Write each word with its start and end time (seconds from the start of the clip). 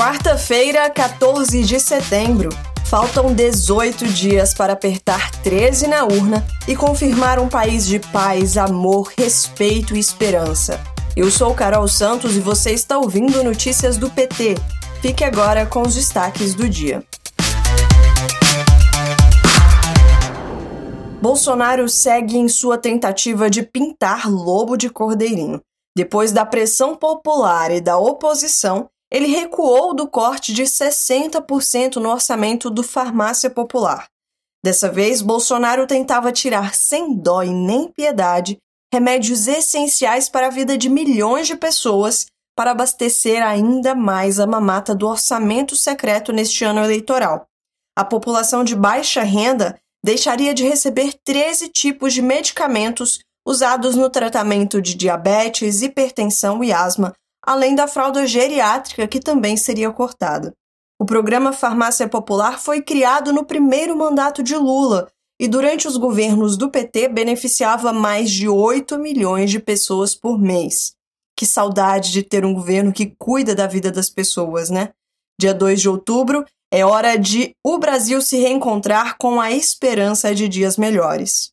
Quarta-feira, 0.00 0.88
14 0.88 1.62
de 1.62 1.78
setembro. 1.78 2.48
Faltam 2.86 3.34
18 3.34 4.06
dias 4.06 4.54
para 4.54 4.72
apertar 4.72 5.30
13 5.42 5.88
na 5.88 6.04
urna 6.04 6.42
e 6.66 6.74
confirmar 6.74 7.38
um 7.38 7.50
país 7.50 7.86
de 7.86 7.98
paz, 7.98 8.56
amor, 8.56 9.12
respeito 9.18 9.94
e 9.94 9.98
esperança. 9.98 10.80
Eu 11.14 11.30
sou 11.30 11.54
Carol 11.54 11.86
Santos 11.86 12.34
e 12.34 12.40
você 12.40 12.70
está 12.70 12.96
ouvindo 12.96 13.44
Notícias 13.44 13.98
do 13.98 14.08
PT. 14.08 14.54
Fique 15.02 15.22
agora 15.22 15.66
com 15.66 15.82
os 15.82 15.94
destaques 15.94 16.54
do 16.54 16.66
dia. 16.66 17.04
Bolsonaro 21.20 21.86
segue 21.90 22.38
em 22.38 22.48
sua 22.48 22.78
tentativa 22.78 23.50
de 23.50 23.62
pintar 23.62 24.30
lobo 24.30 24.78
de 24.78 24.88
cordeirinho. 24.88 25.60
Depois 25.94 26.32
da 26.32 26.46
pressão 26.46 26.96
popular 26.96 27.70
e 27.70 27.82
da 27.82 27.98
oposição, 27.98 28.88
ele 29.10 29.26
recuou 29.26 29.94
do 29.94 30.08
corte 30.08 30.52
de 30.52 30.62
60% 30.62 31.96
no 31.96 32.10
orçamento 32.10 32.70
do 32.70 32.82
Farmácia 32.82 33.50
Popular. 33.50 34.06
Dessa 34.64 34.90
vez, 34.90 35.22
Bolsonaro 35.22 35.86
tentava 35.86 36.30
tirar 36.32 36.74
sem 36.74 37.14
dó 37.14 37.42
e 37.42 37.50
nem 37.50 37.88
piedade 37.88 38.58
remédios 38.92 39.46
essenciais 39.46 40.28
para 40.28 40.48
a 40.48 40.50
vida 40.50 40.76
de 40.76 40.88
milhões 40.88 41.46
de 41.46 41.56
pessoas 41.56 42.26
para 42.56 42.72
abastecer 42.72 43.42
ainda 43.42 43.94
mais 43.94 44.38
a 44.38 44.46
mamata 44.46 44.94
do 44.94 45.06
orçamento 45.06 45.76
secreto 45.76 46.32
neste 46.32 46.64
ano 46.64 46.80
eleitoral. 46.80 47.46
A 47.96 48.04
população 48.04 48.64
de 48.64 48.76
baixa 48.76 49.22
renda 49.22 49.78
deixaria 50.04 50.52
de 50.52 50.66
receber 50.66 51.14
13 51.24 51.68
tipos 51.68 52.12
de 52.12 52.20
medicamentos 52.20 53.20
usados 53.46 53.96
no 53.96 54.10
tratamento 54.10 54.80
de 54.82 54.94
diabetes, 54.94 55.82
hipertensão 55.82 56.62
e 56.62 56.72
asma, 56.72 57.14
além 57.44 57.74
da 57.74 57.88
fralda 57.88 58.26
geriátrica, 58.26 59.06
que 59.06 59.20
também 59.20 59.56
seria 59.56 59.90
cortada. 59.90 60.54
O 61.00 61.04
programa 61.04 61.52
Farmácia 61.52 62.08
Popular 62.08 62.60
foi 62.60 62.82
criado 62.82 63.32
no 63.32 63.44
primeiro 63.44 63.96
mandato 63.96 64.42
de 64.42 64.54
Lula 64.54 65.08
e, 65.40 65.48
durante 65.48 65.88
os 65.88 65.96
governos 65.96 66.56
do 66.56 66.70
PT, 66.70 67.08
beneficiava 67.08 67.92
mais 67.92 68.30
de 68.30 68.48
8 68.48 68.98
milhões 68.98 69.50
de 69.50 69.58
pessoas 69.58 70.14
por 70.14 70.38
mês. 70.38 70.92
Que 71.34 71.46
saudade 71.46 72.12
de 72.12 72.22
ter 72.22 72.44
um 72.44 72.52
governo 72.52 72.92
que 72.92 73.14
cuida 73.18 73.54
da 73.54 73.66
vida 73.66 73.90
das 73.90 74.10
pessoas, 74.10 74.68
né? 74.68 74.90
Dia 75.40 75.54
2 75.54 75.80
de 75.80 75.88
outubro 75.88 76.44
é 76.70 76.84
hora 76.84 77.18
de 77.18 77.52
o 77.64 77.78
Brasil 77.78 78.20
se 78.20 78.36
reencontrar 78.36 79.16
com 79.18 79.40
a 79.40 79.50
esperança 79.50 80.34
de 80.34 80.46
dias 80.46 80.76
melhores. 80.76 81.48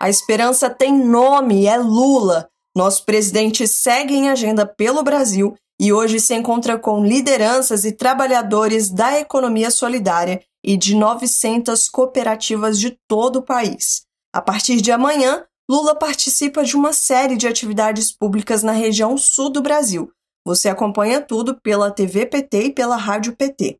A 0.00 0.08
esperança 0.08 0.70
tem 0.70 0.96
nome, 0.96 1.66
é 1.66 1.76
Lula. 1.76 2.48
Nosso 2.80 3.04
presidente 3.04 3.68
segue 3.68 4.14
em 4.14 4.30
agenda 4.30 4.64
pelo 4.64 5.02
Brasil 5.02 5.54
e 5.78 5.92
hoje 5.92 6.18
se 6.18 6.34
encontra 6.34 6.78
com 6.78 7.04
lideranças 7.04 7.84
e 7.84 7.92
trabalhadores 7.92 8.88
da 8.88 9.20
economia 9.20 9.70
solidária 9.70 10.42
e 10.64 10.78
de 10.78 10.96
900 10.96 11.90
cooperativas 11.90 12.80
de 12.80 12.96
todo 13.06 13.40
o 13.40 13.42
país. 13.42 14.04
A 14.34 14.40
partir 14.40 14.80
de 14.80 14.90
amanhã, 14.90 15.44
Lula 15.70 15.94
participa 15.94 16.64
de 16.64 16.74
uma 16.74 16.94
série 16.94 17.36
de 17.36 17.46
atividades 17.46 18.10
públicas 18.10 18.62
na 18.62 18.72
região 18.72 19.14
sul 19.18 19.50
do 19.50 19.60
Brasil. 19.60 20.10
Você 20.46 20.66
acompanha 20.70 21.20
tudo 21.20 21.60
pela 21.60 21.90
TV 21.90 22.24
PT 22.24 22.62
e 22.62 22.72
pela 22.72 22.96
Rádio 22.96 23.36
PT. 23.36 23.76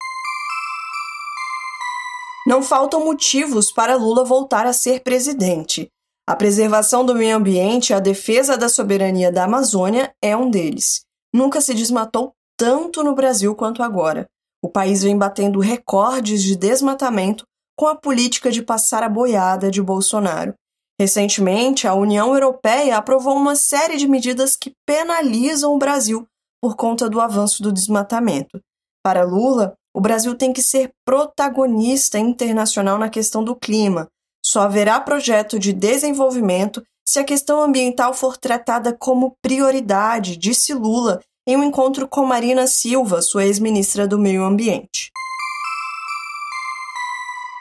Não 2.47 2.63
faltam 2.63 3.03
motivos 3.03 3.73
para 3.73 3.97
Lula 3.97 4.25
voltar 4.25 4.67
a 4.67 4.75
ser 4.75 5.01
presidente. 5.01 5.91
A 6.29 6.37
preservação 6.37 7.05
do 7.05 7.15
meio 7.15 7.37
ambiente 7.37 7.91
e 7.91 7.95
a 7.95 8.01
defesa 8.01 8.57
da 8.57 8.69
soberania 8.69 9.33
da 9.33 9.45
Amazônia 9.45 10.13
é 10.23 10.37
um 10.37 10.49
deles. 10.49 11.03
Nunca 11.35 11.61
se 11.61 11.75
desmatou 11.75 12.33
tanto 12.57 13.03
no 13.03 13.15
Brasil 13.15 13.55
quanto 13.55 13.83
agora. 13.83 14.27
O 14.63 14.69
país 14.69 15.03
vem 15.03 15.17
batendo 15.17 15.59
recordes 15.61 16.43
de 16.43 16.55
desmatamento 16.55 17.45
com 17.77 17.87
a 17.87 17.97
política 17.97 18.51
de 18.51 18.63
passar 18.63 19.03
a 19.03 19.09
boiada 19.09 19.71
de 19.71 19.83
Bolsonaro. 19.83 20.55
Recentemente, 21.01 21.89
a 21.89 21.95
União 21.95 22.35
Europeia 22.35 22.99
aprovou 22.99 23.35
uma 23.35 23.57
série 23.57 23.97
de 23.97 24.07
medidas 24.07 24.55
que 24.55 24.75
penalizam 24.87 25.75
o 25.75 25.79
Brasil 25.79 26.27
por 26.63 26.77
conta 26.77 27.09
do 27.09 27.23
avanço 27.23 27.63
do 27.63 27.73
desmatamento. 27.73 28.61
Para 29.03 29.25
Lula, 29.25 29.73
o 29.97 30.01
Brasil 30.01 30.37
tem 30.37 30.53
que 30.53 30.63
ser 30.63 30.91
protagonista 31.07 32.19
internacional 32.19 32.99
na 32.99 33.09
questão 33.09 33.43
do 33.43 33.57
clima, 33.57 34.09
só 34.51 34.63
haverá 34.63 34.99
projeto 34.99 35.61
de 35.61 35.73
desenvolvimento 35.73 36.83
se 37.07 37.21
a 37.21 37.25
questão 37.25 37.63
ambiental 37.63 38.13
for 38.13 38.37
tratada 38.37 38.93
como 38.93 39.37
prioridade, 39.41 40.37
disse 40.37 40.75
Lula 40.75 41.21
em 41.47 41.57
um 41.57 41.63
encontro 41.63 42.09
com 42.09 42.27
Marina 42.27 42.67
Silva, 42.67 43.23
sua 43.23 43.47
ex-ministra 43.47 44.09
do 44.09 44.19
Meio 44.19 44.43
Ambiente. 44.43 45.13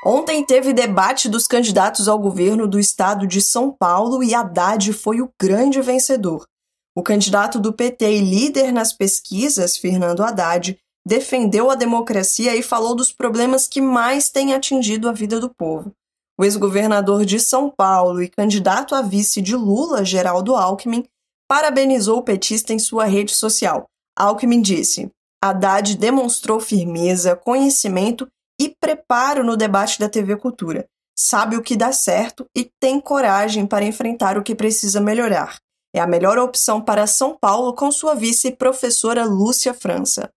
Ontem 0.03 0.43
teve 0.43 0.73
debate 0.73 1.29
dos 1.29 1.45
candidatos 1.45 2.07
ao 2.07 2.17
governo 2.17 2.67
do 2.67 2.79
estado 2.79 3.27
de 3.27 3.39
São 3.39 3.71
Paulo 3.71 4.23
e 4.23 4.33
Haddad 4.33 4.91
foi 4.91 5.21
o 5.21 5.31
grande 5.39 5.79
vencedor. 5.81 6.47
O 6.95 7.03
candidato 7.03 7.59
do 7.59 7.71
PT 7.71 8.17
e 8.17 8.19
líder 8.19 8.71
nas 8.71 8.93
pesquisas, 8.93 9.77
Fernando 9.77 10.23
Haddad, 10.23 10.75
defendeu 11.05 11.69
a 11.69 11.75
democracia 11.75 12.55
e 12.55 12.63
falou 12.63 12.95
dos 12.95 13.11
problemas 13.11 13.67
que 13.67 13.79
mais 13.79 14.31
têm 14.31 14.55
atingido 14.55 15.07
a 15.07 15.11
vida 15.11 15.39
do 15.39 15.53
povo. 15.53 15.93
O 16.39 16.45
ex-governador 16.45 17.25
de 17.25 17.37
São 17.37 17.69
Paulo 17.69 18.23
e 18.23 18.29
candidato 18.29 18.95
a 18.95 19.01
vice 19.01 19.41
de 19.41 19.57
Lula, 19.57 20.05
Geraldo 20.05 20.55
Alckmin, 20.55 21.03
parabenizou 21.49 22.19
o 22.19 22.23
petista 22.23 22.71
em 22.71 22.79
sua 22.79 23.03
rede 23.03 23.35
social. 23.35 23.83
Alckmin 24.17 24.61
disse: 24.61 25.11
Haddad 25.43 25.97
demonstrou 25.97 26.61
firmeza, 26.61 27.35
conhecimento 27.35 28.25
e 28.57 28.73
preparo 28.79 29.43
no 29.43 29.57
debate 29.57 29.99
da 29.99 30.07
TV 30.07 30.37
Cultura. 30.37 30.85
Sabe 31.13 31.57
o 31.57 31.61
que 31.61 31.75
dá 31.75 31.91
certo 31.91 32.45
e 32.55 32.71
tem 32.79 33.01
coragem 33.01 33.67
para 33.67 33.83
enfrentar 33.83 34.37
o 34.37 34.43
que 34.43 34.55
precisa 34.55 35.01
melhorar. 35.01 35.57
É 35.93 35.99
a 35.99 36.07
melhor 36.07 36.37
opção 36.37 36.79
para 36.79 37.05
São 37.05 37.37
Paulo 37.37 37.73
com 37.73 37.91
sua 37.91 38.15
vice, 38.15 38.51
professora 38.51 39.25
Lúcia 39.25 39.73
França. 39.73 40.29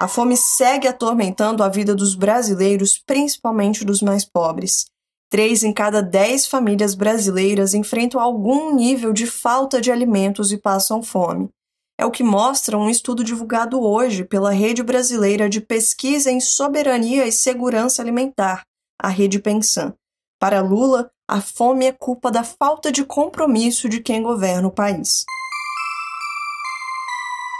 A 0.00 0.08
fome 0.08 0.34
segue 0.34 0.88
atormentando 0.88 1.62
a 1.62 1.68
vida 1.68 1.94
dos 1.94 2.14
brasileiros, 2.14 2.96
principalmente 2.96 3.84
dos 3.84 4.00
mais 4.00 4.24
pobres. 4.24 4.86
Três 5.28 5.62
em 5.62 5.74
cada 5.74 6.00
dez 6.00 6.46
famílias 6.46 6.94
brasileiras 6.94 7.74
enfrentam 7.74 8.18
algum 8.18 8.74
nível 8.74 9.12
de 9.12 9.26
falta 9.26 9.78
de 9.78 9.92
alimentos 9.92 10.52
e 10.52 10.56
passam 10.56 11.02
fome. 11.02 11.50
É 11.98 12.06
o 12.06 12.10
que 12.10 12.22
mostra 12.22 12.78
um 12.78 12.88
estudo 12.88 13.22
divulgado 13.22 13.78
hoje 13.78 14.24
pela 14.24 14.52
Rede 14.52 14.82
Brasileira 14.82 15.50
de 15.50 15.60
Pesquisa 15.60 16.30
em 16.30 16.40
Soberania 16.40 17.26
e 17.26 17.32
Segurança 17.32 18.00
Alimentar, 18.00 18.62
a 18.98 19.08
Rede 19.08 19.38
Pensan. 19.38 19.92
Para 20.40 20.62
Lula, 20.62 21.10
a 21.28 21.42
fome 21.42 21.84
é 21.84 21.92
culpa 21.92 22.30
da 22.30 22.42
falta 22.42 22.90
de 22.90 23.04
compromisso 23.04 23.86
de 23.86 24.00
quem 24.00 24.22
governa 24.22 24.66
o 24.66 24.72
país 24.72 25.26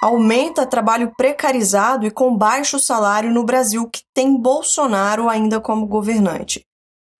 aumenta 0.02 0.66
trabalho 0.66 1.12
precarizado 1.16 2.06
e 2.06 2.10
com 2.10 2.34
baixo 2.34 2.78
salário 2.78 3.30
no 3.30 3.44
Brasil, 3.44 3.88
que 3.88 4.02
tem 4.14 4.34
Bolsonaro 4.36 5.28
ainda 5.28 5.60
como 5.60 5.86
governante. 5.86 6.64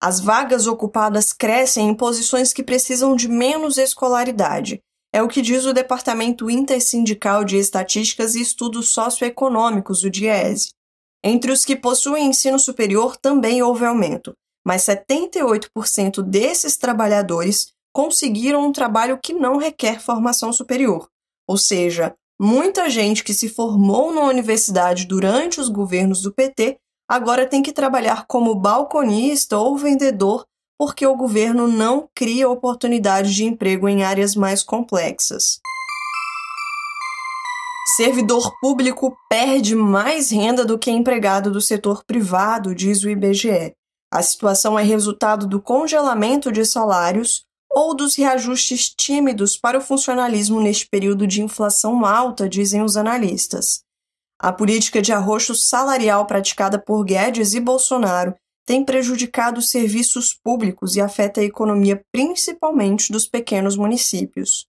As 0.02 0.18
vagas 0.18 0.66
ocupadas 0.66 1.32
crescem 1.32 1.88
em 1.88 1.94
posições 1.94 2.54
que 2.54 2.62
precisam 2.62 3.14
de 3.14 3.28
menos 3.28 3.76
escolaridade. 3.76 4.80
É 5.12 5.22
o 5.22 5.28
que 5.28 5.42
diz 5.42 5.66
o 5.66 5.74
Departamento 5.74 6.48
Intersindical 6.48 7.44
de 7.44 7.58
Estatísticas 7.58 8.34
e 8.34 8.40
Estudos 8.40 8.90
Socioeconômicos, 8.90 10.02
o 10.02 10.08
DIESE. 10.08 10.70
Entre 11.22 11.52
os 11.52 11.66
que 11.66 11.76
possuem 11.76 12.28
ensino 12.28 12.58
superior 12.58 13.16
também 13.16 13.62
houve 13.62 13.84
aumento, 13.84 14.32
mas 14.64 14.82
78% 14.82 16.22
desses 16.22 16.78
trabalhadores 16.78 17.72
conseguiram 17.92 18.64
um 18.64 18.72
trabalho 18.72 19.18
que 19.22 19.34
não 19.34 19.58
requer 19.58 20.00
formação 20.00 20.50
superior, 20.50 21.08
ou 21.46 21.58
seja, 21.58 22.14
Muita 22.42 22.88
gente 22.88 23.22
que 23.22 23.34
se 23.34 23.50
formou 23.50 24.14
na 24.14 24.22
universidade 24.22 25.04
durante 25.04 25.60
os 25.60 25.68
governos 25.68 26.22
do 26.22 26.32
PT 26.32 26.78
agora 27.06 27.46
tem 27.46 27.62
que 27.62 27.70
trabalhar 27.70 28.24
como 28.26 28.54
balconista 28.54 29.58
ou 29.58 29.76
vendedor 29.76 30.46
porque 30.78 31.06
o 31.06 31.14
governo 31.14 31.68
não 31.68 32.08
cria 32.14 32.48
oportunidades 32.48 33.34
de 33.34 33.44
emprego 33.44 33.86
em 33.86 34.04
áreas 34.04 34.34
mais 34.34 34.62
complexas. 34.62 35.60
Servidor 37.94 38.50
público 38.58 39.14
perde 39.28 39.74
mais 39.74 40.30
renda 40.30 40.64
do 40.64 40.78
que 40.78 40.90
empregado 40.90 41.50
do 41.50 41.60
setor 41.60 42.02
privado, 42.06 42.74
diz 42.74 43.04
o 43.04 43.10
IBGE. 43.10 43.74
A 44.10 44.22
situação 44.22 44.78
é 44.78 44.82
resultado 44.82 45.46
do 45.46 45.60
congelamento 45.60 46.50
de 46.50 46.64
salários, 46.64 47.44
ou 47.70 47.94
dos 47.94 48.16
reajustes 48.16 48.90
tímidos 48.90 49.56
para 49.56 49.78
o 49.78 49.80
funcionalismo 49.80 50.60
neste 50.60 50.88
período 50.88 51.26
de 51.26 51.42
inflação 51.42 52.04
alta, 52.04 52.48
dizem 52.48 52.82
os 52.82 52.96
analistas. 52.96 53.82
A 54.38 54.52
política 54.52 55.00
de 55.00 55.12
arroxo 55.12 55.54
salarial 55.54 56.26
praticada 56.26 56.78
por 56.78 57.04
Guedes 57.04 57.54
e 57.54 57.60
Bolsonaro 57.60 58.34
tem 58.66 58.84
prejudicado 58.84 59.58
os 59.58 59.70
serviços 59.70 60.32
públicos 60.32 60.96
e 60.96 61.00
afeta 61.00 61.40
a 61.40 61.44
economia 61.44 62.02
principalmente 62.12 63.12
dos 63.12 63.26
pequenos 63.26 63.76
municípios. 63.76 64.64